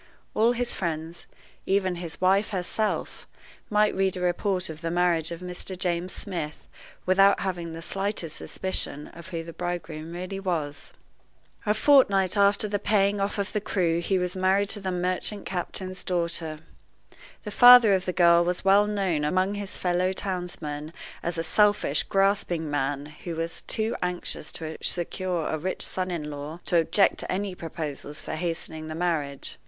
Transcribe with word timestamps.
All 0.33 0.53
his 0.53 0.73
friends, 0.73 1.27
even 1.67 1.97
his 1.97 2.19
wife 2.19 2.49
herself, 2.49 3.27
might 3.69 3.93
read 3.93 4.17
a 4.17 4.21
report 4.21 4.67
of 4.67 4.81
the 4.81 4.89
marriage 4.89 5.29
of 5.29 5.41
Mr. 5.41 5.77
James 5.77 6.11
Smith 6.11 6.67
without 7.05 7.41
having 7.41 7.73
the 7.73 7.83
slightest 7.83 8.35
suspicion 8.35 9.09
of 9.09 9.27
who 9.27 9.43
the 9.43 9.53
bridegroom 9.53 10.11
really 10.13 10.39
was. 10.39 10.91
A 11.67 11.75
fortnight 11.75 12.35
after 12.35 12.67
the 12.67 12.79
paying 12.79 13.19
off 13.19 13.37
of 13.37 13.51
the 13.53 13.61
crew 13.61 13.99
he 13.99 14.17
was 14.17 14.35
married 14.35 14.69
to 14.69 14.79
the 14.79 14.91
merchant 14.91 15.45
captain's 15.45 16.03
daughter. 16.03 16.61
The 17.43 17.51
father 17.51 17.93
of 17.93 18.05
the 18.05 18.11
girl 18.11 18.43
was 18.43 18.65
well 18.65 18.87
known 18.87 19.23
among 19.23 19.53
his 19.53 19.77
fellow 19.77 20.13
townsmen 20.13 20.93
as 21.21 21.37
a 21.37 21.43
selfish, 21.43 22.01
grasping 22.01 22.71
man, 22.71 23.05
who 23.05 23.35
was 23.35 23.61
too 23.61 23.95
anxious 24.01 24.51
to 24.53 24.77
secure 24.81 25.45
a 25.45 25.59
rich 25.59 25.83
son 25.85 26.09
in 26.09 26.31
law 26.31 26.59
to 26.65 26.77
object 26.77 27.19
to 27.19 27.31
any 27.31 27.53
proposals 27.53 28.19
for 28.19 28.33
hastening 28.33 28.87
the 28.87 28.95
marriage. 28.95 29.59